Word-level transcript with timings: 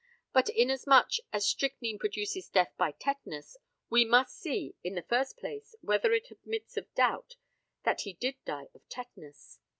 But, 0.33 0.49
inasmuch 0.49 1.11
as 1.31 1.45
strychnine 1.45 1.99
produces 1.99 2.49
death 2.49 2.73
by 2.75 2.91
tetanus, 2.93 3.55
we 3.87 4.03
must 4.03 4.35
see, 4.35 4.73
in 4.83 4.95
the 4.95 5.03
first 5.03 5.37
place, 5.37 5.75
whether 5.81 6.11
it 6.13 6.31
admits 6.31 6.75
of 6.75 6.91
doubt 6.95 7.35
that 7.83 8.01
he 8.01 8.13
did 8.13 8.43
die 8.43 8.69
of 8.73 8.81
tetanus. 8.89 9.59